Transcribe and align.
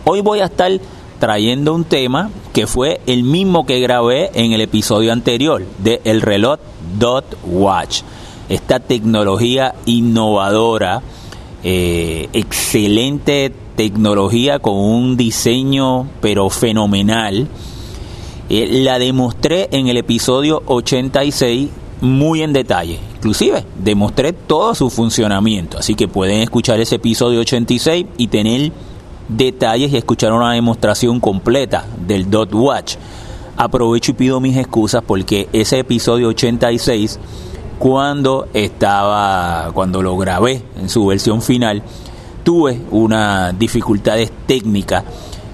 Hoy 0.04 0.20
voy 0.20 0.40
a 0.40 0.46
estar 0.46 0.72
trayendo 1.18 1.74
un 1.74 1.84
tema 1.84 2.30
que 2.52 2.66
fue 2.66 3.00
el 3.06 3.22
mismo 3.22 3.64
que 3.64 3.80
grabé 3.80 4.30
en 4.34 4.52
el 4.52 4.60
episodio 4.60 5.12
anterior 5.12 5.62
de 5.78 6.02
El 6.04 6.20
reloj 6.20 6.58
Dot 6.98 7.38
Watch 7.44 8.02
esta 8.48 8.80
tecnología 8.80 9.74
innovadora, 9.86 11.02
eh, 11.62 12.28
excelente 12.32 13.52
tecnología 13.76 14.58
con 14.58 14.76
un 14.76 15.16
diseño 15.16 16.06
pero 16.20 16.50
fenomenal. 16.50 17.48
Eh, 18.50 18.82
la 18.82 18.98
demostré 18.98 19.68
en 19.72 19.88
el 19.88 19.96
episodio 19.96 20.62
86 20.66 21.70
muy 22.00 22.42
en 22.42 22.52
detalle. 22.52 22.98
Inclusive 23.16 23.64
demostré 23.82 24.32
todo 24.32 24.74
su 24.74 24.90
funcionamiento. 24.90 25.78
Así 25.78 25.94
que 25.94 26.08
pueden 26.08 26.40
escuchar 26.40 26.78
ese 26.80 26.96
episodio 26.96 27.40
86 27.40 28.06
y 28.18 28.26
tener 28.26 28.72
detalles 29.28 29.90
y 29.92 29.96
escuchar 29.96 30.32
una 30.32 30.52
demostración 30.52 31.20
completa 31.20 31.86
del 32.06 32.30
Dot 32.30 32.52
Watch. 32.54 32.96
Aprovecho 33.56 34.10
y 34.10 34.14
pido 34.14 34.40
mis 34.40 34.56
excusas 34.56 35.02
porque 35.06 35.48
ese 35.52 35.78
episodio 35.78 36.28
86 36.28 37.18
cuando 37.78 38.48
estaba, 38.54 39.70
cuando 39.72 40.02
lo 40.02 40.16
grabé 40.16 40.62
en 40.76 40.88
su 40.88 41.06
versión 41.06 41.42
final, 41.42 41.82
tuve 42.42 42.80
unas 42.90 43.58
dificultades 43.58 44.32
técnicas 44.46 45.04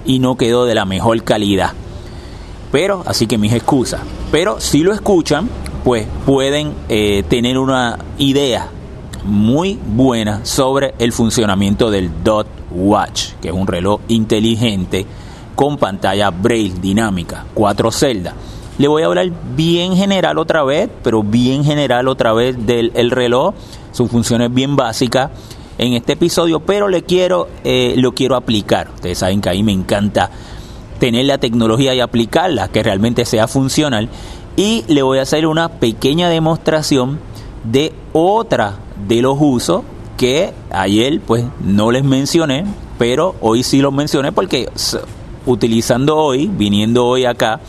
y 0.04 0.19
no 0.19 0.36
quedó 0.36 0.64
de 0.64 0.75
la 0.75 0.84
mejor 0.84 1.22
calidad. 1.25 1.72
Pero, 2.72 3.03
así 3.06 3.26
que 3.26 3.38
mis 3.38 3.53
excusas. 3.53 4.00
Pero 4.31 4.60
si 4.60 4.82
lo 4.82 4.92
escuchan, 4.92 5.48
pues 5.84 6.06
pueden 6.26 6.72
eh, 6.88 7.25
tener 7.28 7.58
una 7.58 7.98
idea 8.19 8.69
muy 9.25 9.78
buena 9.84 10.44
sobre 10.44 10.94
el 10.98 11.12
funcionamiento 11.12 11.91
del 11.91 12.22
Dot 12.22 12.47
Watch, 12.70 13.32
que 13.41 13.48
es 13.48 13.54
un 13.54 13.66
reloj 13.66 14.00
inteligente 14.08 15.04
con 15.54 15.76
pantalla 15.76 16.31
braille 16.31 16.78
dinámica, 16.81 17.44
cuatro 17.54 17.91
celdas 17.91 18.34
le 18.80 18.88
voy 18.88 19.02
a 19.02 19.06
hablar 19.06 19.30
bien 19.54 19.94
general 19.94 20.38
otra 20.38 20.64
vez, 20.64 20.88
pero 21.02 21.22
bien 21.22 21.64
general 21.64 22.08
otra 22.08 22.32
vez 22.32 22.56
del 22.64 23.10
reloj, 23.10 23.52
sus 23.92 24.10
funciones 24.10 24.54
bien 24.54 24.74
básicas 24.74 25.30
en 25.76 25.92
este 25.92 26.14
episodio, 26.14 26.60
pero 26.60 26.88
le 26.88 27.02
quiero, 27.02 27.46
eh, 27.62 27.92
lo 27.98 28.12
quiero 28.12 28.36
aplicar. 28.36 28.88
Ustedes 28.94 29.19
saben 29.19 29.42
que 29.42 29.50
ahí 29.50 29.62
me 29.62 29.72
encanta 29.72 30.30
tener 30.98 31.26
la 31.26 31.36
tecnología 31.36 31.94
y 31.94 32.00
aplicarla, 32.00 32.69
que 32.69 32.82
realmente 32.82 33.26
sea 33.26 33.46
funcional. 33.48 34.08
Y 34.56 34.86
le 34.88 35.02
voy 35.02 35.19
a 35.19 35.22
hacer 35.22 35.46
una 35.46 35.69
pequeña 35.69 36.30
demostración 36.30 37.19
de 37.64 37.92
otra 38.14 38.76
de 39.06 39.20
los 39.20 39.36
usos 39.38 39.82
que 40.16 40.54
ayer 40.70 41.20
pues 41.20 41.44
no 41.62 41.90
les 41.90 42.02
mencioné, 42.02 42.64
pero 42.98 43.34
hoy 43.42 43.62
sí 43.62 43.82
los 43.82 43.92
mencioné 43.92 44.32
porque 44.32 44.70
utilizando 45.44 46.16
hoy, 46.16 46.46
viniendo 46.46 47.04
hoy 47.04 47.26
acá, 47.26 47.60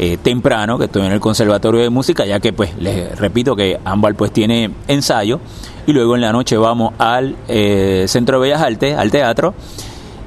eh, 0.00 0.16
temprano, 0.16 0.78
que 0.78 0.84
estoy 0.84 1.04
en 1.04 1.10
el 1.10 1.18
Conservatorio 1.18 1.80
de 1.80 1.90
Música, 1.90 2.24
ya 2.24 2.38
que 2.38 2.52
pues 2.52 2.78
les 2.78 3.18
repito 3.18 3.56
que 3.56 3.80
Ámbar 3.84 4.14
pues 4.14 4.32
tiene 4.32 4.70
ensayo 4.86 5.40
y 5.88 5.92
luego 5.92 6.14
en 6.14 6.20
la 6.20 6.30
noche 6.30 6.56
vamos 6.56 6.94
al 6.98 7.34
eh, 7.48 8.04
Centro 8.06 8.38
de 8.38 8.42
Bellas 8.46 8.62
Artes, 8.62 8.96
al 8.96 9.10
teatro. 9.10 9.54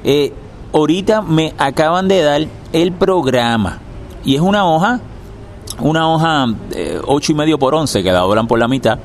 Eh, 0.04 0.34
ahorita 0.74 1.22
me 1.22 1.54
acaban 1.56 2.06
de 2.06 2.20
dar 2.20 2.46
el 2.74 2.92
programa 2.92 3.78
y 4.22 4.34
es 4.34 4.42
una 4.42 4.66
hoja, 4.66 5.00
una 5.78 6.06
hoja 6.06 6.48
ocho 7.06 7.32
y 7.32 7.34
medio 7.34 7.58
por 7.58 7.74
11 7.74 8.02
que 8.02 8.12
la 8.12 8.18
doblan 8.18 8.46
por 8.46 8.58
la 8.58 8.68
mitad, 8.68 8.98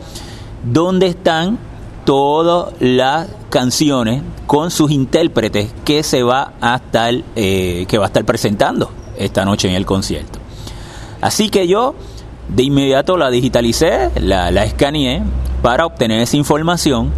donde 0.65 1.07
están 1.07 1.57
todas 2.03 2.73
las 2.81 3.29
canciones 3.49 4.21
con 4.47 4.69
sus 4.69 4.91
intérpretes 4.91 5.73
que 5.85 6.03
se 6.03 6.23
va 6.23 6.51
a 6.59 6.75
estar 6.75 7.13
que 7.35 7.97
va 7.97 8.03
a 8.03 8.07
estar 8.07 8.25
presentando 8.25 8.91
esta 9.17 9.45
noche 9.45 9.69
en 9.69 9.75
el 9.75 9.85
concierto. 9.85 10.36
Así 11.21 11.49
que 11.49 11.67
yo 11.67 11.95
de 12.49 12.63
inmediato 12.63 13.17
la 13.17 13.29
digitalicé, 13.29 14.09
la, 14.19 14.51
la 14.51 14.63
escaneé 14.63 15.23
para 15.61 15.85
obtener 15.85 16.21
esa 16.21 16.37
información 16.37 17.11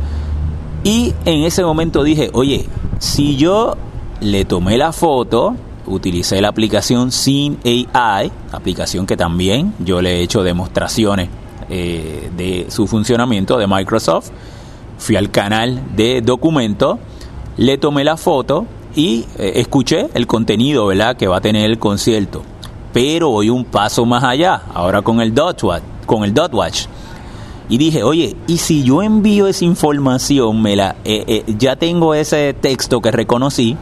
y 0.84 1.14
en 1.26 1.44
ese 1.44 1.64
momento 1.64 2.04
dije, 2.04 2.30
oye, 2.34 2.66
si 3.00 3.36
yo 3.36 3.76
le 4.22 4.46
tomé 4.46 4.78
la 4.78 4.92
foto, 4.92 5.56
utilicé 5.86 6.42
la 6.42 6.50
aplicación 6.50 7.12
Sin 7.12 7.58
AI, 7.94 8.32
aplicación 8.52 9.06
que 9.06 9.18
también 9.18 9.74
yo 9.80 10.02
le 10.02 10.18
he 10.18 10.22
hecho 10.22 10.44
demostraciones 10.44 11.30
eh, 11.70 12.32
de 12.36 12.68
su 12.70 12.88
funcionamiento 12.88 13.58
de 13.58 13.68
Microsoft, 13.68 14.30
fui 14.98 15.16
al 15.16 15.32
canal 15.32 15.82
de 15.96 16.22
documento, 16.22 17.00
le 17.58 17.78
tomé 17.78 18.04
la 18.04 18.18
foto 18.18 18.66
y 18.96 19.26
eh, 19.38 19.54
escuché 19.56 20.08
el 20.14 20.28
contenido 20.28 20.88
¿verdad? 20.88 21.16
que 21.16 21.28
va 21.28 21.38
a 21.38 21.42
tener 21.42 21.70
el 21.70 21.78
concierto 21.78 22.44
pero 22.94 23.30
voy 23.30 23.50
un 23.50 23.66
paso 23.66 24.06
más 24.06 24.24
allá, 24.24 24.64
ahora 24.74 25.02
con 25.02 25.22
el 25.22 25.34
Dot 25.34 25.64
Watch, 25.64 25.84
con 26.06 26.24
el 26.24 26.34
Dot. 26.34 26.52
Y 27.70 27.78
dije, 27.78 28.02
oye, 28.02 28.36
¿y 28.48 28.58
si 28.58 28.84
yo 28.84 29.04
envío 29.04 29.48
esa 29.48 29.64
información, 29.64 30.62
me 30.62 30.76
la, 30.76 30.96
eh, 31.06 31.24
eh, 31.28 31.44
ya 31.60 31.76
tengo 31.76 32.16
ese 32.16 32.54
texto 32.54 33.00
que 33.00 33.12
reconocí 33.12 33.78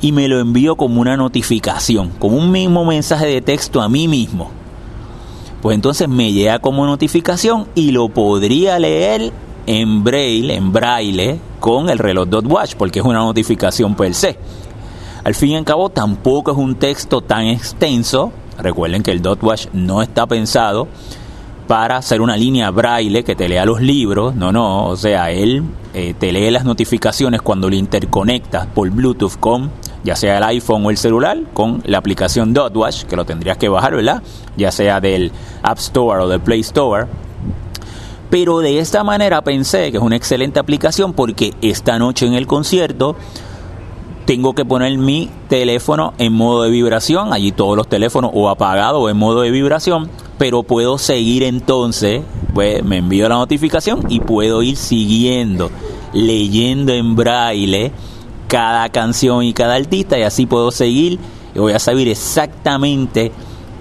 y 0.00 0.12
me 0.12 0.28
lo 0.28 0.38
envío 0.38 0.76
como 0.76 1.00
una 1.00 1.16
notificación, 1.16 2.10
como 2.20 2.36
un 2.36 2.52
mismo 2.52 2.84
mensaje 2.84 3.26
de 3.26 3.40
texto 3.40 3.80
a 3.80 3.88
mí 3.88 4.06
mismo? 4.06 4.50
Pues 5.60 5.74
entonces 5.74 6.08
me 6.08 6.32
llega 6.32 6.60
como 6.60 6.86
notificación 6.86 7.66
y 7.74 7.90
lo 7.90 8.08
podría 8.08 8.78
leer 8.78 9.32
en 9.66 10.04
braille, 10.04 10.54
en 10.54 10.72
braille, 10.72 11.40
con 11.58 11.90
el 11.90 11.98
reloj 11.98 12.28
Dot 12.28 12.46
Watch, 12.46 12.74
porque 12.76 13.00
es 13.00 13.04
una 13.04 13.18
notificación 13.18 13.96
per 13.96 14.14
se. 14.14 14.38
Al 15.28 15.34
fin 15.34 15.50
y 15.50 15.56
al 15.56 15.64
cabo, 15.66 15.90
tampoco 15.90 16.52
es 16.52 16.56
un 16.56 16.76
texto 16.76 17.20
tan 17.20 17.44
extenso. 17.48 18.32
Recuerden 18.56 19.02
que 19.02 19.10
el 19.10 19.20
Dot 19.20 19.42
Watch 19.42 19.66
no 19.74 20.00
está 20.00 20.26
pensado 20.26 20.88
para 21.66 21.98
hacer 21.98 22.22
una 22.22 22.34
línea 22.34 22.70
braille 22.70 23.22
que 23.24 23.36
te 23.36 23.46
lea 23.46 23.66
los 23.66 23.82
libros, 23.82 24.34
no, 24.34 24.52
no, 24.52 24.86
o 24.86 24.96
sea, 24.96 25.30
él 25.30 25.64
eh, 25.92 26.14
te 26.18 26.32
lee 26.32 26.50
las 26.50 26.64
notificaciones 26.64 27.42
cuando 27.42 27.68
lo 27.68 27.76
interconectas 27.76 28.68
por 28.68 28.88
Bluetooth 28.88 29.36
con 29.38 29.70
ya 30.02 30.16
sea 30.16 30.38
el 30.38 30.44
iPhone 30.44 30.86
o 30.86 30.90
el 30.90 30.96
celular, 30.96 31.36
con 31.52 31.82
la 31.84 31.98
aplicación 31.98 32.54
DotWatch, 32.54 33.04
que 33.04 33.14
lo 33.14 33.26
tendrías 33.26 33.58
que 33.58 33.68
bajar, 33.68 33.96
¿verdad? 33.96 34.22
Ya 34.56 34.72
sea 34.72 34.98
del 34.98 35.30
App 35.62 35.76
Store 35.76 36.22
o 36.22 36.28
del 36.28 36.40
Play 36.40 36.60
Store. 36.60 37.04
Pero 38.30 38.60
de 38.60 38.78
esta 38.78 39.04
manera 39.04 39.42
pensé 39.42 39.90
que 39.90 39.98
es 39.98 40.02
una 40.02 40.16
excelente 40.16 40.58
aplicación 40.58 41.12
porque 41.12 41.52
esta 41.60 41.98
noche 41.98 42.26
en 42.26 42.32
el 42.32 42.46
concierto 42.46 43.14
tengo 44.28 44.52
que 44.52 44.66
poner 44.66 44.98
mi 44.98 45.30
teléfono 45.48 46.12
en 46.18 46.34
modo 46.34 46.64
de 46.64 46.68
vibración, 46.68 47.32
allí 47.32 47.50
todos 47.50 47.78
los 47.78 47.88
teléfonos 47.88 48.30
o 48.34 48.50
apagados 48.50 49.00
o 49.00 49.08
en 49.08 49.16
modo 49.16 49.40
de 49.40 49.50
vibración, 49.50 50.10
pero 50.36 50.64
puedo 50.64 50.98
seguir 50.98 51.44
entonces, 51.44 52.20
pues 52.52 52.84
me 52.84 52.98
envío 52.98 53.26
la 53.26 53.36
notificación 53.36 54.04
y 54.10 54.20
puedo 54.20 54.62
ir 54.62 54.76
siguiendo, 54.76 55.70
leyendo 56.12 56.92
en 56.92 57.16
braille 57.16 57.90
cada 58.48 58.90
canción 58.90 59.44
y 59.44 59.54
cada 59.54 59.76
artista. 59.76 60.18
Y 60.18 60.24
así 60.24 60.44
puedo 60.44 60.72
seguir. 60.72 61.18
Y 61.54 61.58
voy 61.58 61.72
a 61.72 61.78
saber 61.78 62.06
exactamente 62.06 63.32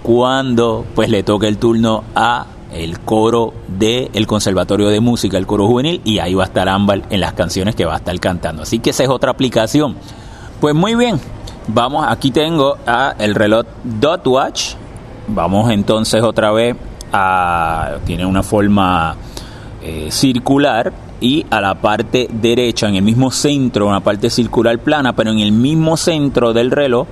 cuándo 0.01 0.85
pues 0.95 1.09
le 1.09 1.23
toque 1.23 1.49
el 1.49 1.57
turno 1.57 2.05
a 2.15 2.45
el 2.71 3.01
coro 3.01 3.53
del 3.67 4.11
el 4.13 4.25
Conservatorio 4.25 4.87
de 4.87 5.01
Música, 5.01 5.37
el 5.37 5.45
coro 5.45 5.67
juvenil, 5.67 5.99
y 6.05 6.19
ahí 6.19 6.35
va 6.35 6.43
a 6.43 6.47
estar 6.47 6.69
Ámbar 6.69 7.01
en 7.09 7.19
las 7.19 7.33
canciones 7.33 7.75
que 7.75 7.83
va 7.83 7.95
a 7.95 7.97
estar 7.97 8.17
cantando. 8.21 8.63
Así 8.63 8.79
que 8.79 8.91
esa 8.91 9.03
es 9.03 9.09
otra 9.09 9.31
aplicación 9.31 9.97
pues 10.59 10.73
muy 10.73 10.95
bien, 10.95 11.19
vamos, 11.67 12.05
aquí 12.07 12.31
tengo 12.31 12.77
el 13.19 13.35
reloj 13.35 13.65
Dot 13.83 14.25
Watch. 14.27 14.73
Vamos 15.27 15.71
entonces 15.71 16.23
otra 16.23 16.51
vez 16.51 16.75
a. 17.11 17.97
Tiene 18.05 18.25
una 18.25 18.43
forma 18.43 19.15
eh, 19.83 20.07
circular 20.09 20.93
y 21.19 21.45
a 21.49 21.59
la 21.61 21.75
parte 21.75 22.27
derecha, 22.31 22.87
en 22.87 22.95
el 22.95 23.03
mismo 23.03 23.31
centro, 23.31 23.87
una 23.87 23.99
parte 23.99 24.29
circular 24.29 24.79
plana, 24.79 25.15
pero 25.15 25.31
en 25.31 25.39
el 25.39 25.51
mismo 25.51 25.97
centro 25.97 26.53
del 26.53 26.71
reloj 26.71 27.07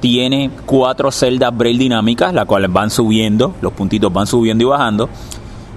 tiene 0.00 0.50
cuatro 0.66 1.10
celdas 1.10 1.56
braille 1.56 1.78
dinámicas, 1.78 2.32
las 2.32 2.44
cuales 2.44 2.72
van 2.72 2.90
subiendo, 2.90 3.54
los 3.60 3.72
puntitos 3.72 4.12
van 4.12 4.26
subiendo 4.26 4.64
y 4.64 4.66
bajando. 4.68 5.08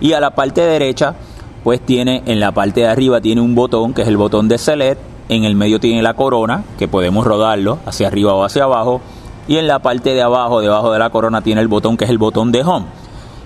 Y 0.02 0.14
a 0.14 0.20
la 0.20 0.36
parte 0.36 0.62
derecha, 0.62 1.16
pues 1.64 1.82
tiene 1.82 2.22
en 2.26 2.40
la 2.40 2.52
parte 2.52 2.82
de 2.82 2.88
arriba 2.88 3.20
tiene 3.20 3.42
un 3.42 3.56
botón 3.56 3.94
que 3.94 4.04
es 4.04 4.08
el 4.08 4.18
botón 4.18 4.48
de 4.48 4.58
select 4.58 5.02
en 5.30 5.46
el 5.46 5.56
medio 5.56 5.80
tiene 5.80 6.02
la 6.02 6.16
corona, 6.16 6.64
que 6.78 6.88
podemos 6.88 7.26
rodarlo 7.26 7.80
hacia 7.86 8.08
arriba 8.08 8.34
o 8.34 8.44
hacia 8.44 8.64
abajo, 8.64 9.02
y 9.48 9.58
en 9.58 9.68
la 9.68 9.80
parte 9.80 10.14
de 10.14 10.22
abajo, 10.22 10.60
debajo 10.60 10.92
de 10.92 11.00
la 11.00 11.10
corona, 11.10 11.42
tiene 11.42 11.62
el 11.62 11.68
botón 11.68 11.98
que 11.98 12.06
es 12.06 12.10
el 12.10 12.18
botón 12.18 12.52
de 12.52 12.64
home. 12.64 12.86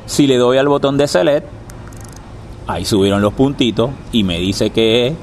Si 0.05 0.27
le 0.27 0.37
doy 0.37 0.57
al 0.57 0.67
botón 0.67 0.97
de 0.97 1.07
select, 1.07 1.47
ahí 2.67 2.85
subieron 2.85 3.21
los 3.21 3.33
puntitos 3.33 3.91
y 4.11 4.23
me 4.23 4.39
dice 4.39 4.71
que 4.71 5.07
es 5.07 5.13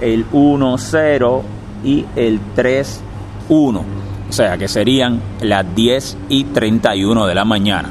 el 0.00 0.26
1, 0.32 0.78
0 0.78 1.42
y 1.84 2.04
el 2.16 2.40
3, 2.54 3.00
1. 3.48 3.84
O 4.28 4.32
sea 4.32 4.58
que 4.58 4.66
serían 4.66 5.20
las 5.40 5.74
10 5.74 6.16
y 6.28 6.44
31 6.44 7.26
de 7.26 7.34
la 7.34 7.44
mañana. 7.44 7.90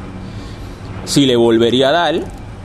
Si 1.06 1.26
le 1.26 1.36
volvería 1.36 1.90
a 1.90 1.92
dar, 1.92 2.16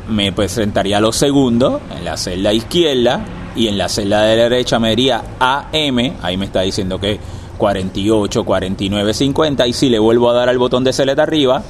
me 0.08 0.32
presentaría 0.32 1.00
los 1.00 1.16
segundos 1.16 1.81
en 1.96 2.04
la 2.04 2.16
celda 2.16 2.52
izquierda 2.52 3.20
y 3.58 3.66
en 3.66 3.76
la 3.76 3.88
celda 3.88 4.22
de 4.22 4.37
la 4.37 4.44
derecha 4.44 4.78
me 4.78 4.90
diría 4.90 5.20
AM, 5.40 6.12
ahí 6.22 6.37
me 6.37 6.44
está 6.44 6.60
diciendo 6.60 7.00
que 7.00 7.19
48, 7.58 8.44
49, 8.44 9.12
50 9.12 9.66
y 9.66 9.72
si 9.72 9.88
le 9.88 9.99
vuelvo 9.99 10.31
a 10.31 10.32
dar 10.32 10.49
al 10.49 10.58
botón 10.58 10.84
de 10.84 10.93
select 10.93 11.19
arriba, 11.19 11.64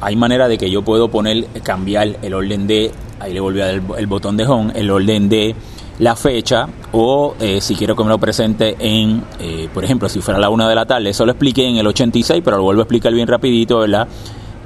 Hay 0.00 0.14
manera 0.14 0.46
de 0.46 0.56
que 0.56 0.70
yo 0.70 0.82
puedo 0.82 1.08
poner, 1.08 1.44
cambiar 1.64 2.18
el 2.22 2.34
orden 2.34 2.68
de, 2.68 2.92
ahí 3.18 3.34
le 3.34 3.40
volví 3.40 3.62
a 3.62 3.66
dar 3.66 3.82
el 3.98 4.06
botón 4.06 4.36
de 4.36 4.46
home, 4.46 4.72
el 4.76 4.92
orden 4.92 5.28
de 5.28 5.56
la 5.98 6.14
fecha 6.14 6.68
o 6.92 7.34
eh, 7.40 7.60
si 7.60 7.74
quiero 7.74 7.96
que 7.96 8.04
me 8.04 8.10
lo 8.10 8.18
presente 8.18 8.76
en, 8.78 9.24
eh, 9.40 9.68
por 9.72 9.84
ejemplo, 9.84 10.08
si 10.08 10.20
fuera 10.20 10.38
la 10.38 10.48
una 10.48 10.68
de 10.68 10.74
la 10.74 10.86
tarde, 10.86 11.10
eso 11.10 11.26
lo 11.26 11.32
expliqué 11.32 11.66
en 11.66 11.76
el 11.76 11.86
86, 11.86 12.40
pero 12.44 12.58
lo 12.58 12.62
vuelvo 12.62 12.82
a 12.82 12.84
explicar 12.84 13.12
bien 13.12 13.26
rapidito, 13.26 13.78
¿verdad? 13.78 14.06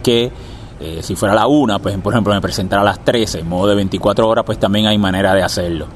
Que 0.03 0.31
eh, 0.81 0.99
si 1.03 1.15
fuera 1.15 1.35
la 1.35 1.47
una, 1.47 1.79
pues 1.79 1.97
por 1.99 2.13
ejemplo 2.13 2.35
me 2.35 2.41
presentara 2.41 2.83
a 2.83 2.85
las 2.85 3.05
13, 3.05 3.41
en 3.41 3.49
modo 3.49 3.69
de 3.69 3.77
24 3.77 4.29
horas, 4.29 4.45
pues 4.45 4.59
también 4.59 4.87
hay 4.87 4.99
manera 4.99 5.35
de 5.35 5.43
hacerlo. 5.43 5.87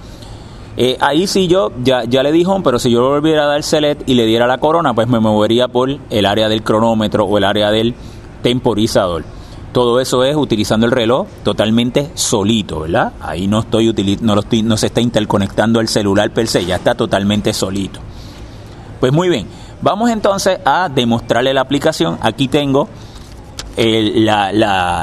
ahí 1.00 1.26
sí 1.26 1.48
yo 1.48 1.72
ya, 1.82 2.04
ya 2.04 2.22
le 2.22 2.32
dijo, 2.32 2.58
pero 2.62 2.78
si 2.78 2.90
yo 2.90 3.08
volviera 3.08 3.44
a 3.44 3.46
dar 3.46 3.62
select 3.62 4.08
y 4.08 4.14
le 4.14 4.24
diera 4.24 4.46
la 4.46 4.58
corona, 4.58 4.94
pues 4.94 5.08
me 5.08 5.20
movería 5.20 5.68
por 5.68 5.90
el 5.90 6.26
área 6.26 6.48
del 6.48 6.62
cronómetro 6.62 7.24
o 7.24 7.38
el 7.38 7.44
área 7.44 7.70
del 7.70 7.94
temporizador. 8.42 9.35
Todo 9.76 10.00
eso 10.00 10.24
es 10.24 10.34
utilizando 10.34 10.86
el 10.86 10.92
reloj 10.92 11.26
totalmente 11.42 12.10
solito, 12.14 12.80
¿verdad? 12.80 13.12
Ahí 13.20 13.46
no 13.46 13.60
estoy 13.60 13.92
no, 14.22 14.34
lo 14.34 14.40
estoy, 14.40 14.62
no 14.62 14.78
se 14.78 14.86
está 14.86 15.02
interconectando 15.02 15.80
el 15.80 15.88
celular 15.88 16.30
per 16.30 16.48
se, 16.48 16.64
ya 16.64 16.76
está 16.76 16.94
totalmente 16.94 17.52
solito. 17.52 18.00
Pues 19.00 19.12
muy 19.12 19.28
bien, 19.28 19.46
vamos 19.82 20.08
entonces 20.08 20.60
a 20.64 20.88
demostrarle 20.88 21.52
la 21.52 21.60
aplicación. 21.60 22.16
Aquí 22.22 22.48
tengo 22.48 22.88
la, 23.76 24.50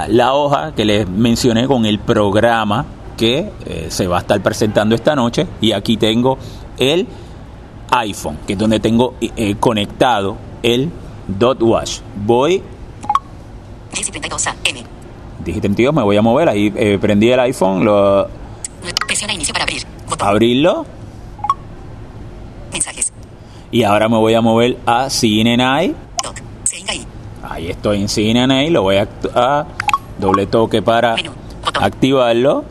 la, 0.08 0.34
hoja 0.34 0.74
que 0.74 0.86
les 0.86 1.08
mencioné 1.08 1.68
con 1.68 1.86
el 1.86 2.00
programa 2.00 2.84
que 3.16 3.52
eh, 3.68 3.86
se 3.90 4.08
va 4.08 4.18
a 4.18 4.22
estar 4.22 4.42
presentando 4.42 4.96
esta 4.96 5.16
noche 5.16 5.46
y 5.62 5.74
aquí 5.74 5.98
tengo 5.98 6.40
el 6.80 7.06
iPhone, 7.92 8.40
que 8.48 8.54
es 8.54 8.60
donde 8.60 8.80
tengo 8.80 9.14
eh, 9.22 9.54
conectado 9.60 10.36
el 10.64 10.90
Dot 11.28 11.62
Watch. 11.62 12.00
Voy 12.26 12.64
32 14.02 14.48
M. 14.66 14.84
Dije 15.44 15.60
32, 15.60 15.94
me 15.94 16.04
voy 16.04 16.18
a 16.18 16.22
mover. 16.22 16.50
Ahí 16.50 16.74
eh, 16.76 16.98
prendí 17.00 17.32
el 17.32 17.40
iPhone. 17.40 17.86
Lo... 17.86 18.28
Presiona 19.08 19.34
inicio 19.34 19.54
para 19.54 19.64
abrir. 19.64 19.84
Botón. 20.10 20.28
Abrirlo. 20.28 20.86
Mensajes. 22.72 23.12
Y 23.72 23.84
ahora 23.84 24.08
me 24.10 24.18
voy 24.18 24.34
a 24.34 24.42
mover 24.42 24.78
a 24.86 25.08
CNNI. 25.10 25.96
Ahí 27.44 27.70
estoy 27.70 28.02
en 28.02 28.08
CNNI. 28.08 28.70
Lo 28.70 28.84
voy 28.84 28.98
a, 28.98 29.08
a 29.36 29.66
doble 30.18 30.46
toque 30.48 30.82
para 30.82 31.16
activarlo. 31.74 32.64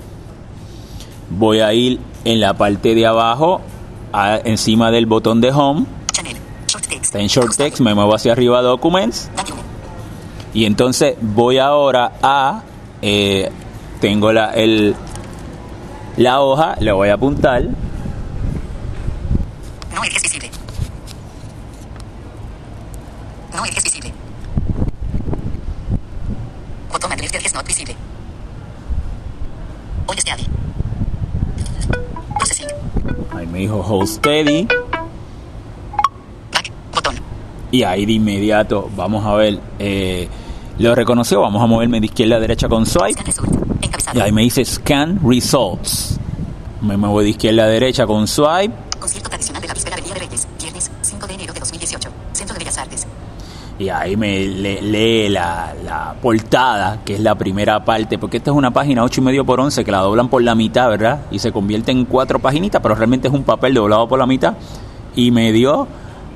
Voy 1.31 1.61
a 1.61 1.73
ir 1.73 2.01
en 2.25 2.41
la 2.41 2.55
parte 2.55 2.95
de 2.95 3.07
abajo, 3.07 3.61
a, 4.13 4.39
encima 4.45 4.91
del 4.91 5.07
botón 5.07 5.41
de 5.41 5.51
Home. 5.51 5.87
Channel. 6.13 6.37
Short 6.67 6.87
text. 6.87 7.05
Está 7.05 7.21
en 7.21 7.27
Short 7.27 7.57
Text. 7.57 7.81
Me 7.81 7.95
muevo 7.95 8.15
hacia 8.15 8.33
arriba 8.33 8.59
a 8.59 8.63
Documents. 8.63 9.31
Y 10.55 10.67
entonces 10.67 11.17
voy 11.21 11.59
ahora 11.59 12.13
a, 12.23 12.63
eh, 13.01 13.51
tengo 14.01 14.33
la, 14.33 14.51
el, 14.53 14.95
la 16.19 16.41
hoja, 16.43 16.77
le 16.79 16.93
voy 16.93 17.09
a 17.09 17.15
apuntar. 17.15 17.63
No 19.95 20.05
eres 20.05 20.23
visible. 20.23 20.51
No 23.55 23.65
eres 23.65 23.83
visible. 23.83 24.13
Botón 26.93 27.13
advertir 27.13 27.41
es 27.47 27.55
not 27.55 27.67
visible. 27.67 27.97
Hold 30.07 30.21
steady. 30.21 30.47
Processing. 32.37 32.69
Ahí 33.35 33.47
me 33.47 33.61
dijo 33.61 33.81
hold 33.81 34.07
steady. 34.07 34.69
Back, 36.53 36.71
botón. 36.93 37.15
Y 37.71 37.85
ahí 37.85 38.05
de 38.05 38.13
inmediato 38.13 38.91
vamos 38.95 39.25
a 39.25 39.35
ver 39.35 39.59
eh, 39.79 40.29
lo 40.83 40.95
reconoció, 40.95 41.41
vamos 41.41 41.63
a 41.63 41.67
moverme 41.67 42.01
de 42.01 42.07
izquierda 42.07 42.37
a 42.37 42.41
derecha 42.41 42.69
con 42.69 42.87
swipe. 42.87 43.23
Y 44.15 44.21
ahí 44.21 44.33
me 44.33 44.43
dice 44.43 44.65
Scan 44.65 45.21
Results. 45.25 46.19
Me 46.81 46.97
muevo 46.97 47.21
de 47.21 47.31
izquierda 47.31 47.65
a 47.65 47.67
derecha 47.67 48.07
con 48.07 48.27
swipe. 48.27 48.75
Concierto 48.99 49.29
tradicional 49.29 49.63
de 49.63 49.69
la 49.69 49.75
víspera 49.75 49.97
de 49.97 50.15
Reyes, 50.15 50.49
viernes 50.61 50.91
5 51.01 51.27
de 51.27 51.35
enero 51.35 51.53
de 51.53 51.61
2018, 51.61 52.09
Centro 52.33 52.55
de 52.55 52.59
Bellas 52.59 52.79
Artes. 52.79 53.07
Y 53.79 53.89
ahí 53.89 54.17
me 54.17 54.45
lee 54.47 55.29
la, 55.29 55.75
la, 55.85 56.15
portada, 56.21 57.01
que 57.05 57.15
es 57.15 57.21
la 57.21 57.37
primera 57.37 57.85
parte, 57.85 58.19
porque 58.19 58.37
esta 58.37 58.51
es 58.51 58.57
una 58.57 58.73
página 58.73 59.03
8 59.03 59.21
y 59.21 59.25
medio 59.25 59.45
por 59.45 59.61
11 59.61 59.85
que 59.85 59.91
la 59.91 59.99
doblan 59.99 60.29
por 60.29 60.43
la 60.43 60.55
mitad, 60.55 60.89
¿verdad? 60.89 61.23
Y 61.31 61.39
se 61.39 61.53
convierte 61.53 61.91
en 61.91 62.05
cuatro 62.05 62.39
paginitas, 62.39 62.81
pero 62.83 62.95
realmente 62.95 63.29
es 63.29 63.35
un 63.35 63.45
papel 63.45 63.75
doblado 63.75 64.07
por 64.09 64.19
la 64.19 64.27
mitad. 64.27 64.55
Y 65.17 65.31
me 65.31 65.53
dio 65.53 65.89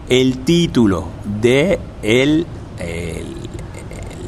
el 0.08 0.38
título 0.44 1.04
de 1.40 1.78
el, 2.02 2.46
el 2.78 3.35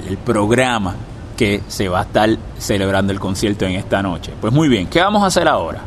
el 0.08 0.16
programa 0.16 0.94
que 1.36 1.62
se 1.68 1.88
va 1.88 2.00
a 2.00 2.02
estar 2.02 2.28
celebrando 2.58 3.12
el 3.12 3.20
concierto 3.20 3.64
en 3.66 3.76
esta 3.76 4.02
noche. 4.02 4.32
Pues 4.40 4.52
muy 4.52 4.68
bien, 4.68 4.88
¿qué 4.88 5.00
vamos 5.00 5.22
a 5.22 5.26
hacer 5.26 5.46
ahora? 5.46 5.82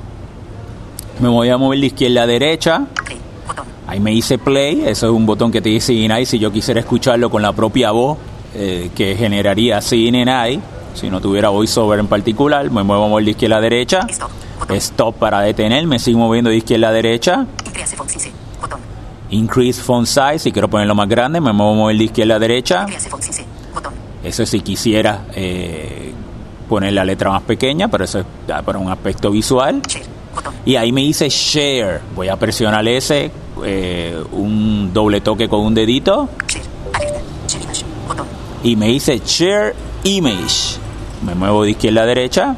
Me 1.20 1.28
voy 1.28 1.50
a 1.50 1.58
mover 1.58 1.80
de 1.80 1.88
izquierda 1.88 2.24
a 2.24 2.28
derecha. 2.28 2.86
Ahí 3.88 4.00
me 4.00 4.12
dice 4.12 4.38
play, 4.38 4.84
eso 4.86 5.08
es 5.08 5.12
un 5.12 5.25
botón 5.25 5.51
que 5.51 5.60
te 5.60 5.70
dice 5.70 5.92
y 5.92 6.25
si 6.25 6.40
yo 6.40 6.51
quisiera 6.51 6.80
escucharlo 6.80 7.30
con 7.30 7.42
la 7.42 7.51
propia 7.51 7.92
voz 7.92 8.18
eh, 8.54 8.90
que 8.96 9.16
generaría 9.16 9.82
CNI, 9.82 10.62
si 10.94 11.10
no 11.10 11.20
tuviera 11.20 11.50
voiceover 11.50 12.00
en 12.00 12.08
particular, 12.08 12.70
me 12.72 12.84
muevo 12.84 13.06
a 13.06 13.08
mover 13.10 13.25
de 13.25 13.32
izquierda 13.32 13.58
a 13.58 13.62
derecha. 13.62 14.08
Stop, 14.70 15.16
para 15.16 15.42
detener, 15.42 15.86
me 15.88 16.00
sigo 16.00 16.20
moviendo 16.20 16.50
de 16.50 16.58
izquierda 16.58 16.90
a 16.90 16.92
derecha. 16.94 17.46
Increase 19.32 19.82
font 19.82 20.06
size, 20.06 20.40
si 20.40 20.51
quiero 20.51 20.70
ponerlo 20.70 20.96
más 20.96 21.10
grande, 21.10 21.42
me 21.42 21.51
muevo 21.51 21.74
a 21.74 21.75
mover 21.75 21.98
de 21.98 22.04
izquierda 22.06 22.36
a 22.36 22.40
derecha. 22.40 22.86
Eso 24.24 24.46
si 24.46 24.62
quisiera 24.62 25.25
eh, 25.34 26.13
poner 26.70 26.94
la 26.94 27.04
letra 27.04 27.32
más 27.32 27.42
pequeña, 27.44 27.88
pero 27.88 28.04
eso 28.04 28.20
es 28.20 28.25
para 28.63 28.78
un 28.78 28.90
aspecto 28.90 29.32
visual. 29.32 29.82
Y 30.66 30.75
ahí 30.75 30.92
me 30.92 31.01
dice 31.01 31.28
share. 31.30 32.01
Voy 32.16 32.30
a 32.30 32.38
presionar 32.38 32.88
ese, 32.88 33.32
eh, 33.63 34.24
un 34.32 34.92
doble 34.94 35.22
toque 35.22 35.50
con 35.50 35.62
un 35.62 35.74
dedito. 35.74 36.30
Y 38.63 38.75
me 38.75 38.88
dice 38.88 39.22
share 39.25 39.75
image. 40.04 40.78
Me 41.25 41.36
muevo 41.36 41.63
de 41.63 41.72
izquierda 41.72 42.04
a 42.04 42.06
derecha. 42.06 42.56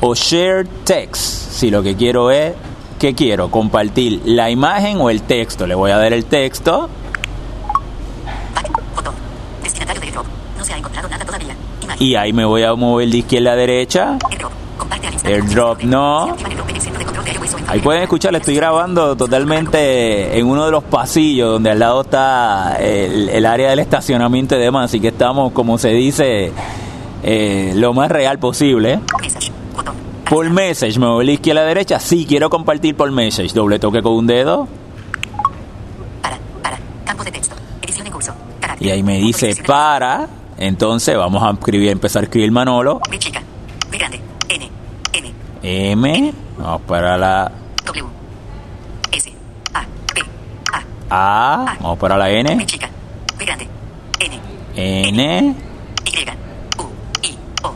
O 0.00 0.14
share 0.14 0.66
text. 0.84 1.52
Si 1.52 1.70
lo 1.70 1.82
que 1.82 1.94
quiero 1.94 2.30
es, 2.30 2.54
¿qué 2.98 3.14
quiero? 3.14 3.50
Compartir 3.50 4.22
la 4.24 4.50
imagen 4.50 4.98
o 5.00 5.10
el 5.10 5.22
texto. 5.22 5.66
Le 5.66 5.74
voy 5.74 5.90
a 5.90 5.96
dar 5.96 6.12
el 6.12 6.24
texto. 6.24 6.88
Back. 8.54 8.70
Botón. 8.96 9.14
Destinatario 9.62 10.00
de 10.00 10.06
airdrop. 10.08 10.26
No 10.58 10.64
se 10.64 10.72
ha 10.72 10.78
encontrado 10.78 11.08
nada 11.08 11.24
todavía. 11.24 11.54
Imagen. 11.82 11.89
Y 12.00 12.16
ahí 12.16 12.32
me 12.32 12.44
voy 12.44 12.64
a 12.64 12.74
mover 12.74 13.08
de 13.08 13.18
izquierda 13.18 13.52
a 13.52 13.56
derecha. 13.56 14.18
Airdrop. 15.24 15.82
No. 15.82 16.34
Ahí 17.68 17.80
pueden 17.80 18.02
escuchar, 18.02 18.32
le 18.32 18.38
estoy 18.38 18.56
grabando 18.56 19.16
totalmente 19.16 20.36
en 20.36 20.46
uno 20.46 20.64
de 20.64 20.72
los 20.72 20.82
pasillos 20.82 21.52
donde 21.52 21.70
al 21.70 21.78
lado 21.78 22.00
está 22.00 22.76
el, 22.80 23.28
el 23.28 23.46
área 23.46 23.70
del 23.70 23.78
estacionamiento 23.78 24.56
y 24.56 24.58
demás, 24.58 24.86
así 24.86 24.98
que 24.98 25.08
estamos, 25.08 25.52
como 25.52 25.78
se 25.78 25.90
dice, 25.90 26.52
eh, 27.22 27.72
lo 27.76 27.92
más 27.92 28.10
real 28.10 28.38
posible. 28.38 28.98
Por 30.28 30.48
message, 30.50 30.98
me 30.98 31.06
voy 31.06 31.22
a 31.22 31.26
la 31.26 31.32
izquierda 31.32 31.60
a 31.60 31.64
la 31.64 31.68
derecha, 31.68 32.00
sí, 32.00 32.24
quiero 32.26 32.48
compartir 32.50 32.96
por 32.96 33.10
message, 33.12 33.52
doble 33.52 33.78
toque 33.78 34.00
con 34.00 34.14
un 34.14 34.26
dedo 34.26 34.66
Para. 36.22 36.38
Para. 36.62 36.78
Campo 37.04 37.24
de 37.24 37.32
texto. 37.32 37.54
Edición 37.82 38.06
en 38.06 38.12
curso. 38.12 38.32
Carácter. 38.58 38.86
y 38.86 38.90
ahí 38.90 39.02
me 39.02 39.18
dice 39.18 39.54
para, 39.66 40.28
entonces 40.60 41.16
vamos 41.16 41.42
a 41.42 41.50
escribir, 41.50 41.88
empezar 41.88 42.22
a 42.22 42.24
escribir 42.24 42.52
Manolo, 42.52 43.00
B 43.10 43.18
chica. 43.18 43.42
B 43.90 43.96
grande. 43.96 44.20
N. 44.48 44.70
M. 45.14 45.34
M, 45.62 46.34
vamos 46.58 46.82
para 46.82 47.16
la 47.16 47.50
W. 47.86 48.04
S. 49.10 49.32
A. 49.72 49.84
P. 50.14 50.22
A. 51.10 51.64
A, 51.64 51.76
vamos 51.80 51.98
para 51.98 52.18
la 52.18 52.30
N, 52.30 52.66
chica. 52.66 52.90
B 53.38 53.44
grande. 53.46 53.66
N. 54.18 54.38
N, 54.76 55.56
Y. 56.04 56.78
U. 56.78 56.88
I. 57.22 57.36
O. 57.62 57.74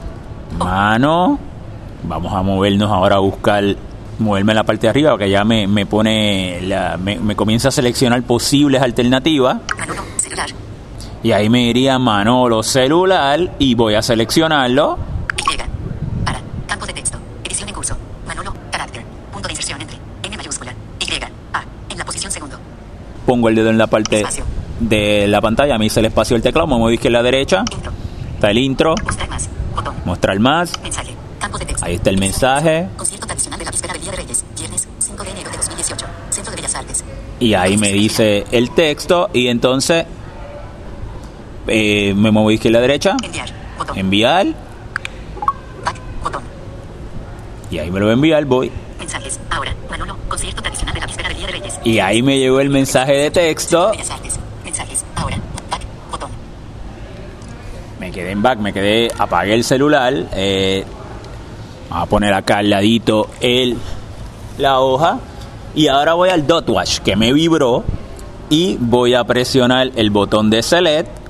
mano. 0.58 1.38
Vamos 2.02 2.34
a 2.34 2.42
movernos 2.42 2.90
ahora 2.90 3.16
a 3.16 3.20
buscar, 3.20 3.64
moverme 4.18 4.52
en 4.52 4.56
la 4.56 4.64
parte 4.64 4.82
de 4.82 4.88
arriba, 4.90 5.16
que 5.16 5.30
ya 5.30 5.42
me, 5.42 5.66
me 5.66 5.86
pone, 5.86 6.60
la, 6.60 6.98
me, 6.98 7.18
me 7.18 7.34
comienza 7.34 7.68
a 7.68 7.70
seleccionar 7.70 8.22
posibles 8.24 8.82
alternativas. 8.82 9.56
Manolo. 9.78 10.13
Y 11.24 11.32
ahí 11.32 11.48
me 11.48 11.62
iría 11.62 11.98
Manolo 11.98 12.62
celular 12.62 13.54
y 13.58 13.74
voy 13.74 13.94
a 13.94 14.02
seleccionarlo. 14.02 14.98
Y. 15.38 15.56
Para. 16.24 16.40
Campo 16.68 16.84
de 16.86 16.92
texto. 16.92 17.18
Edición 17.42 17.68
en 17.70 17.74
curso. 17.74 17.96
Manolo. 18.26 18.52
Carácter. 18.70 19.02
Punto 19.32 19.48
de 19.48 19.52
inserción 19.54 19.80
entre. 19.80 19.96
N 20.22 20.36
mayúscula. 20.36 20.74
Y. 21.00 21.10
A. 21.54 21.64
En 21.88 21.98
la 21.98 22.04
posición 22.04 22.30
segundo. 22.30 22.58
Pongo 23.24 23.48
el 23.48 23.54
dedo 23.54 23.70
en 23.70 23.78
la 23.78 23.86
parte 23.86 24.18
Espacio. 24.18 24.44
de 24.80 25.26
la 25.26 25.40
pantalla, 25.40 25.78
me 25.78 25.84
dice 25.84 26.00
el 26.00 26.06
espacio 26.06 26.34
del 26.34 26.42
teclado, 26.42 26.66
me 26.66 26.74
muevo 26.74 26.90
izquierda 26.90 27.20
a 27.20 27.22
la 27.22 27.30
derecha. 27.30 27.64
Intro. 27.72 27.92
Está 28.34 28.50
el 28.50 28.58
intro, 28.58 28.94
Mostrar 29.02 29.28
más. 29.30 29.48
Botón. 29.74 29.94
mostrar 30.04 30.38
más. 30.40 30.78
Mensaje. 30.82 31.14
Campo 31.40 31.56
de 31.56 31.64
texto. 31.64 31.86
Ahí 31.86 31.94
está 31.94 32.10
el 32.10 32.18
mensaje. 32.18 32.86
Concierto 32.98 33.26
tradicional 33.26 33.58
de 33.58 33.64
la 33.64 33.70
víspera 33.70 33.94
del 33.94 34.02
Día 34.02 34.10
de 34.10 34.16
Reyes. 34.18 34.44
Viernes 34.58 34.88
5 34.98 35.24
de 35.24 35.30
enero 35.30 35.50
de 35.50 35.56
2018. 35.56 36.06
Centro 36.28 36.50
de 36.50 36.56
Bellas 36.56 36.74
Artes. 36.74 37.02
Y 37.40 37.54
ahí 37.54 37.78
me 37.78 37.92
dice 37.92 38.44
el 38.50 38.70
texto 38.72 39.30
y 39.32 39.48
entonces 39.48 40.04
eh, 41.66 42.14
me 42.14 42.54
izquierda 42.54 42.78
a 42.78 42.80
la 42.80 42.86
derecha. 42.86 43.16
Enviar. 43.22 43.48
Botón. 43.78 43.98
Enviar. 43.98 44.46
Back. 45.84 45.96
Botón. 46.22 46.42
Y 47.70 47.78
ahí 47.78 47.90
me 47.90 47.98
lo 47.98 48.06
voy 48.06 48.10
a 48.10 48.14
enviar, 48.14 48.44
voy. 48.44 48.70
Mensajes. 48.98 49.40
Ahora. 49.50 49.74
Manolo. 49.90 50.16
Concierto 50.28 50.62
tradicional 50.62 50.94
de 50.94 51.00
la 51.00 51.06
víspera 51.06 51.28
del 51.28 51.38
Día 51.38 51.46
de 51.46 51.52
Reyes. 51.52 51.80
Y 51.84 51.98
ahí 51.98 52.22
me 52.22 52.38
llegó 52.38 52.60
el 52.60 52.70
mensaje 52.70 53.12
de 53.12 53.30
texto. 53.30 53.90
Bellas 53.90 54.10
Artes. 54.10 54.38
Mensajes. 54.64 55.04
Ahora. 55.16 55.36
Back. 55.70 55.82
Botón. 56.10 56.30
Me 58.00 58.10
quedé 58.10 58.30
en 58.32 58.42
back, 58.42 58.58
me 58.58 58.72
quedé, 58.72 59.10
apagué 59.18 59.54
el 59.54 59.64
celular. 59.64 60.14
eh, 60.32 60.84
vamos 61.90 62.06
a 62.06 62.10
poner 62.10 62.34
acá 62.34 62.58
al 62.58 62.70
ladito 62.70 63.28
el, 63.40 63.76
la 64.58 64.80
hoja. 64.80 65.18
Y 65.74 65.88
ahora 65.88 66.14
voy 66.14 66.28
al 66.28 66.46
dot 66.46 66.68
watch 66.68 66.98
que 66.98 67.16
me 67.16 67.32
vibró. 67.32 67.84
Y 68.50 68.76
voy 68.78 69.14
a 69.14 69.24
presionar 69.24 69.90
el 69.96 70.10
botón 70.10 70.50
de 70.50 70.62
select. 70.62 71.23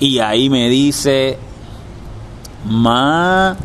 Y 0.00 0.18
ahí 0.18 0.48
me 0.48 0.68
dice 0.70 1.38
Manolo. 2.64 3.60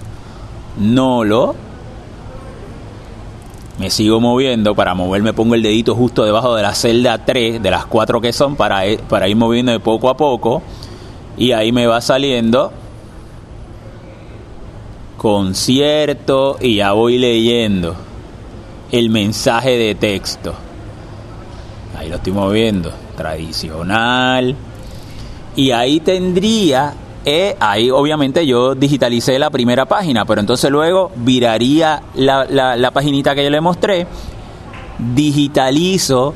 Me 3.79 3.89
sigo 3.89 4.19
moviendo. 4.19 4.75
Para 4.75 4.93
moverme 4.93 5.31
pongo 5.33 5.55
el 5.55 5.63
dedito 5.63 5.95
justo 5.95 6.25
debajo 6.25 6.53
de 6.55 6.61
la 6.61 6.75
celda 6.75 7.23
3, 7.25 7.63
de 7.63 7.71
las 7.71 7.85
4 7.85 8.19
que 8.21 8.33
son, 8.33 8.57
para, 8.57 8.83
para 9.09 9.27
ir 9.29 9.37
moviendo 9.37 9.71
de 9.71 9.79
poco 9.79 10.09
a 10.09 10.17
poco. 10.17 10.61
Y 11.37 11.53
ahí 11.53 11.71
me 11.71 11.87
va 11.87 12.01
saliendo 12.01 12.71
concierto 15.17 16.57
y 16.61 16.75
ya 16.75 16.91
voy 16.91 17.17
leyendo 17.17 17.95
el 18.91 19.09
mensaje 19.09 19.77
de 19.77 19.95
texto. 19.95 20.53
Ahí 21.97 22.09
lo 22.09 22.17
estoy 22.17 22.33
moviendo. 22.33 22.91
Tradicional. 23.15 24.55
Y 25.55 25.71
ahí 25.71 25.99
tendría, 25.99 26.93
eh, 27.25 27.55
ahí 27.59 27.89
obviamente 27.89 28.45
yo 28.45 28.75
digitalicé 28.75 29.39
la 29.39 29.49
primera 29.49 29.85
página, 29.85 30.25
pero 30.25 30.41
entonces 30.41 30.69
luego 30.69 31.11
viraría 31.15 32.03
la, 32.15 32.45
la, 32.45 32.75
la 32.75 32.91
paginita 32.91 33.35
que 33.35 33.43
yo 33.43 33.49
le 33.49 33.61
mostré, 33.61 34.07
digitalizo 35.13 36.33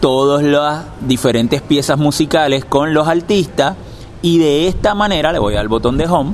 todas 0.00 0.42
las 0.42 0.84
diferentes 1.00 1.62
piezas 1.62 1.96
musicales 1.98 2.64
con 2.64 2.92
los 2.92 3.06
artistas 3.06 3.76
y 4.20 4.38
de 4.38 4.68
esta 4.68 4.94
manera, 4.94 5.32
le 5.32 5.38
voy 5.38 5.56
al 5.56 5.68
botón 5.68 5.96
de 5.96 6.06
home, 6.06 6.32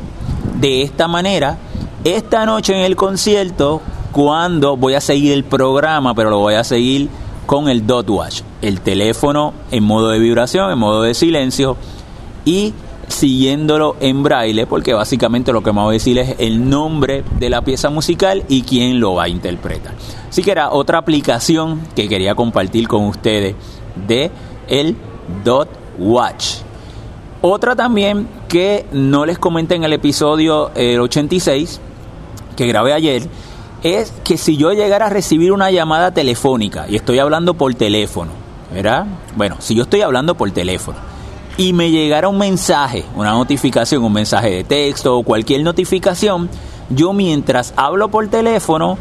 de 0.60 0.82
esta 0.82 1.06
manera, 1.06 1.58
esta 2.04 2.46
noche 2.46 2.75
en 2.75 2.80
el 2.80 2.96
concierto, 2.96 3.80
cuando 4.12 4.76
voy 4.76 4.94
a 4.94 5.00
seguir 5.00 5.32
el 5.32 5.44
programa, 5.44 6.14
pero 6.14 6.30
lo 6.30 6.38
voy 6.38 6.54
a 6.54 6.64
seguir 6.64 7.08
con 7.46 7.68
el 7.68 7.87
dot 7.87 8.08
watch, 8.10 8.40
el 8.62 8.80
teléfono 8.80 9.54
en 9.70 9.84
modo 9.84 10.08
de 10.10 10.18
vibración, 10.18 10.70
en 10.70 10.78
modo 10.78 11.02
de 11.02 11.14
silencio 11.14 11.76
y 12.49 12.73
siguiéndolo 13.09 13.97
en 14.00 14.23
braille, 14.23 14.67
porque 14.67 14.95
básicamente 14.95 15.52
lo 15.52 15.62
que 15.62 15.71
voy 15.71 15.88
a 15.88 15.93
decir 15.93 16.17
es 16.19 16.37
el 16.38 16.71
nombre 16.71 17.23
de 17.38 17.50
la 17.50 17.61
pieza 17.61 17.90
musical 17.90 18.43
y 18.49 18.62
quién 18.62 19.00
lo 19.00 19.14
va 19.14 19.25
a 19.25 19.28
interpretar. 19.28 19.95
Así 20.31 20.43
que 20.43 20.50
era 20.50 20.71
otra 20.71 20.97
aplicación 20.97 21.83
que 21.95 22.09
quería 22.09 22.35
compartir 22.35 22.88
con 22.88 23.05
ustedes 23.05 23.55
de 24.07 24.31
el 24.67 24.97
Dot 25.45 25.69
Watch. 25.99 26.61
Otra 27.43 27.76
también 27.76 28.26
que 28.49 28.87
no 28.93 29.26
les 29.26 29.38
comenté 29.38 29.75
en 29.75 29.85
el 29.85 29.93
episodio 29.93 30.71
el 30.75 31.00
86 31.00 31.81
que 32.57 32.67
grabé 32.67 32.95
ayer 32.95 33.28
es 33.83 34.11
que 34.25 34.38
si 34.38 34.57
yo 34.57 34.73
llegara 34.73 35.07
a 35.07 35.11
recibir 35.11 35.52
una 35.52 35.71
llamada 35.71 36.12
telefónica 36.12 36.87
y 36.88 36.97
estoy 36.97 37.19
hablando 37.19 37.55
por 37.55 37.75
teléfono, 37.75 38.33
¿verdad? 38.73 39.07
Bueno, 39.37 39.57
si 39.59 39.75
yo 39.75 39.83
estoy 39.83 40.00
hablando 40.00 40.35
por 40.35 40.50
teléfono 40.50 41.17
y 41.59 41.73
me 41.73 41.91
llegara 41.91 42.29
un 42.29 42.38
mensaje, 42.38 43.05
una 43.17 43.33
notificación, 43.33 44.05
un 44.05 44.12
mensaje 44.12 44.49
de 44.49 44.65
texto 44.65 45.19
o 45.19 45.25
cualquier 45.25 45.62
notificación, 45.65 46.49
yo 46.88 47.12
mientras 47.12 47.75
hablo 47.77 48.09
por 48.09 48.29
teléfono 48.29 48.97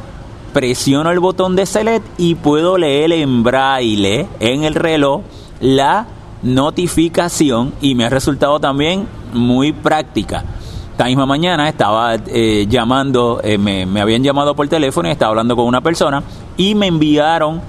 presiono 0.53 1.11
el 1.11 1.19
botón 1.19 1.55
de 1.55 1.67
select 1.67 2.05
y 2.17 2.33
puedo 2.33 2.79
leer 2.79 3.11
en 3.11 3.43
braille 3.43 4.27
en 4.39 4.63
el 4.63 4.73
reloj 4.73 5.21
la 5.61 6.07
notificación 6.41 7.73
y 7.79 7.93
me 7.93 8.05
ha 8.05 8.09
resultado 8.09 8.59
también 8.59 9.07
muy 9.33 9.71
práctica. 9.71 10.43
Esta 10.91 11.05
misma 11.05 11.27
mañana 11.27 11.69
estaba 11.69 12.15
eh, 12.15 12.65
llamando, 12.67 13.39
eh, 13.43 13.59
me, 13.59 13.85
me 13.85 14.01
habían 14.01 14.23
llamado 14.23 14.55
por 14.55 14.67
teléfono 14.67 15.07
y 15.09 15.11
estaba 15.11 15.29
hablando 15.29 15.55
con 15.55 15.65
una 15.65 15.81
persona 15.81 16.23
y 16.57 16.73
me 16.73 16.87
enviaron 16.87 17.61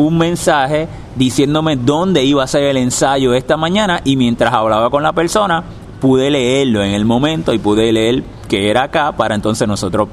un 0.00 0.18
mensaje 0.18 0.88
diciéndome 1.16 1.76
dónde 1.76 2.24
iba 2.24 2.42
a 2.42 2.46
ser 2.46 2.64
el 2.64 2.76
ensayo 2.76 3.34
esta 3.34 3.56
mañana 3.56 4.00
y 4.04 4.16
mientras 4.16 4.52
hablaba 4.52 4.90
con 4.90 5.02
la 5.02 5.12
persona 5.12 5.62
pude 6.00 6.30
leerlo 6.30 6.82
en 6.82 6.92
el 6.92 7.04
momento 7.04 7.52
y 7.52 7.58
pude 7.58 7.92
leer 7.92 8.24
que 8.48 8.70
era 8.70 8.84
acá 8.84 9.12
para 9.12 9.34
entonces 9.34 9.68
nosotros 9.68 10.08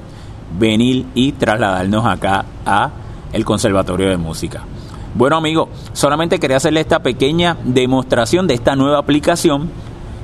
venir 0.59 1.05
y 1.15 1.31
trasladarnos 1.33 2.05
acá 2.05 2.45
a 2.65 2.91
el 3.31 3.45
Conservatorio 3.45 4.09
de 4.09 4.17
Música. 4.17 4.63
Bueno 5.15 5.37
amigos, 5.37 5.69
solamente 5.93 6.39
quería 6.39 6.57
hacerle 6.57 6.81
esta 6.81 6.99
pequeña 6.99 7.57
demostración 7.63 8.47
de 8.47 8.53
esta 8.53 8.75
nueva 8.75 8.99
aplicación 8.99 9.69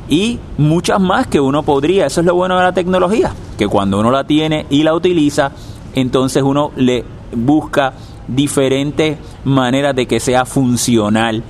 y 0.09 0.39
muchas 0.57 0.99
más 0.99 1.27
que 1.27 1.39
uno 1.39 1.63
podría, 1.63 2.05
eso 2.05 2.19
es 2.19 2.27
lo 2.27 2.35
bueno 2.35 2.57
de 2.57 2.63
la 2.63 2.73
tecnología, 2.73 3.31
que 3.57 3.67
cuando 3.67 3.99
uno 3.99 4.11
la 4.11 4.25
tiene 4.25 4.65
y 4.69 4.83
la 4.83 4.93
utiliza, 4.93 5.51
entonces 5.95 6.43
uno 6.43 6.71
le 6.75 7.05
busca 7.35 7.93
diferentes 8.27 9.17
maneras 9.43 9.95
de 9.95 10.05
que 10.05 10.19
sea 10.19 10.45
funcional 10.45 11.43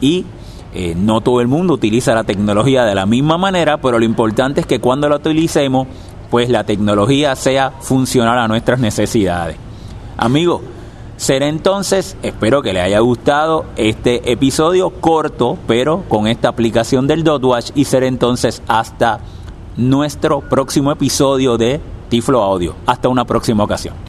y 0.00 0.24
eh, 0.74 0.94
no 0.94 1.22
todo 1.22 1.40
el 1.40 1.48
mundo 1.48 1.74
utiliza 1.74 2.14
la 2.14 2.24
tecnología 2.24 2.84
de 2.84 2.94
la 2.94 3.06
misma 3.06 3.38
manera, 3.38 3.80
pero 3.80 3.98
lo 3.98 4.04
importante 4.04 4.60
es 4.60 4.66
que 4.66 4.78
cuando 4.78 5.08
la 5.08 5.16
utilicemos, 5.16 5.86
pues 6.30 6.50
la 6.50 6.64
tecnología 6.64 7.34
sea 7.34 7.70
funcional 7.80 8.38
a 8.38 8.46
nuestras 8.46 8.78
necesidades. 8.78 9.56
Amigos, 10.18 10.60
será 11.16 11.46
entonces, 11.48 12.16
espero 12.22 12.60
que 12.60 12.74
les 12.74 12.82
haya 12.82 12.98
gustado 13.00 13.64
este 13.76 14.30
episodio 14.30 14.90
corto, 14.90 15.56
pero 15.66 16.04
con 16.10 16.26
esta 16.26 16.48
aplicación 16.48 17.06
del 17.06 17.24
DotWatch 17.24 17.70
y 17.74 17.84
será 17.84 18.06
entonces 18.06 18.62
hasta 18.68 19.20
nuestro 19.78 20.42
próximo 20.42 20.92
episodio 20.92 21.56
de 21.56 21.80
Tiflo 22.10 22.42
Audio. 22.42 22.74
Hasta 22.84 23.08
una 23.08 23.24
próxima 23.24 23.64
ocasión. 23.64 23.94